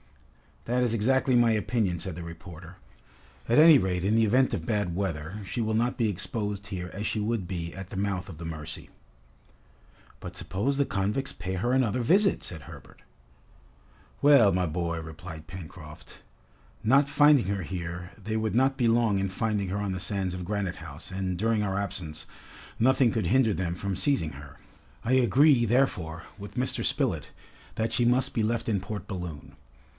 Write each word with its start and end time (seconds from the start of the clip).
"That 0.65 0.81
is 0.83 0.93
exactly 0.95 1.35
my 1.35 1.51
opinion," 1.51 1.99
said 1.99 2.15
the 2.15 2.23
reporter. 2.23 2.77
"At 3.49 3.57
any 3.59 3.77
rate 3.79 4.03
in 4.03 4.15
the 4.15 4.25
event 4.25 4.53
of 4.53 4.65
bad 4.65 4.95
weather, 4.95 5.41
she 5.45 5.61
will 5.61 5.73
not 5.75 5.97
be 5.97 6.09
exposed 6.09 6.67
here 6.67 6.89
as 6.93 7.05
she 7.05 7.19
would 7.19 7.47
be 7.47 7.73
at 7.73 7.89
the 7.89 7.97
mouth 7.97 8.27
of 8.29 8.37
the 8.37 8.45
Mercy." 8.45 8.89
"But 10.19 10.35
suppose 10.35 10.77
the 10.77 10.85
convicts 10.85 11.33
pay 11.33 11.53
her 11.53 11.71
another 11.71 12.01
visit," 12.01 12.43
said 12.43 12.61
Herbert. 12.61 13.01
"Well, 14.23 14.51
my 14.51 14.65
boy," 14.65 15.01
replied 15.01 15.45
Pencroft, 15.47 16.21
"not 16.83 17.09
finding 17.09 17.45
her 17.45 17.63
here, 17.63 18.11
they 18.17 18.37
would 18.37 18.55
not 18.55 18.77
be 18.77 18.87
long 18.87 19.19
in 19.19 19.29
finding 19.29 19.67
her 19.69 19.77
on 19.77 19.91
the 19.91 19.99
sands 19.99 20.33
of 20.33 20.45
Granite 20.45 20.77
House, 20.77 21.11
and, 21.11 21.37
during 21.37 21.61
our 21.61 21.77
absence, 21.77 22.25
nothing 22.79 23.11
could 23.11 23.27
hinder 23.27 23.53
them 23.53 23.75
from 23.75 23.95
seizing 23.95 24.31
her! 24.33 24.57
I 25.03 25.13
agree, 25.13 25.65
therefore, 25.65 26.23
with 26.39 26.55
Mr. 26.55 26.83
Spilett, 26.83 27.29
that 27.75 27.93
she 27.93 28.05
must 28.05 28.33
be 28.33 28.41
left 28.43 28.67
in 28.69 28.79
Port 28.79 29.07
Balloon. 29.07 29.55